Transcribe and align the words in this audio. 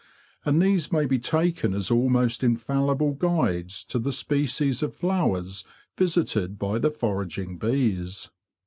And 0.45 0.59
these 0.59 0.91
may 0.91 1.05
be 1.05 1.19
taken 1.19 1.75
as 1.75 1.91
almost 1.91 2.43
infallible 2.43 3.13
guides 3.13 3.83
to 3.83 3.99
the 3.99 4.11
species 4.11 4.81
of 4.81 4.95
flowers 4.95 5.63
visited 5.95 6.57
by 6.57 6.79
the 6.79 6.89
foraging 6.89 7.59
bees. 7.59 8.31